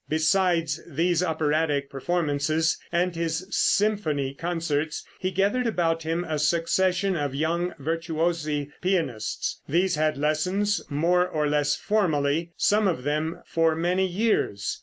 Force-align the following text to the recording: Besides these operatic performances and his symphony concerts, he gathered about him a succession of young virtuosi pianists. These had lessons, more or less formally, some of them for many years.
Besides 0.09 0.81
these 0.87 1.21
operatic 1.21 1.87
performances 1.91 2.79
and 2.91 3.15
his 3.15 3.45
symphony 3.51 4.33
concerts, 4.33 5.05
he 5.19 5.29
gathered 5.29 5.67
about 5.67 6.01
him 6.01 6.23
a 6.23 6.39
succession 6.39 7.15
of 7.15 7.35
young 7.35 7.75
virtuosi 7.77 8.71
pianists. 8.81 9.61
These 9.69 9.97
had 9.97 10.17
lessons, 10.17 10.81
more 10.89 11.27
or 11.27 11.47
less 11.47 11.75
formally, 11.75 12.51
some 12.57 12.87
of 12.87 13.03
them 13.03 13.43
for 13.45 13.75
many 13.75 14.07
years. 14.07 14.79